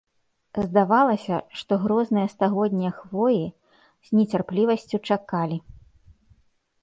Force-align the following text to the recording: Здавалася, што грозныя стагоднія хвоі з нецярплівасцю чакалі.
Здавалася, 0.67 1.37
што 1.59 1.73
грозныя 1.83 2.27
стагоднія 2.35 2.91
хвоі 3.01 3.43
з 4.07 4.19
нецярплівасцю 4.21 4.97
чакалі. 5.11 5.57